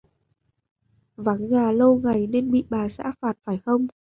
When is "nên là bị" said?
2.27-2.63